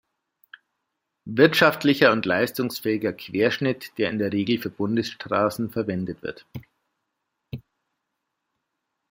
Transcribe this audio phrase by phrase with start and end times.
[1.29, 6.43] Wirtschaftlicher und leistungsfähiger Querschnitt, der in der Regel für Bundesstraßen verwendet wird.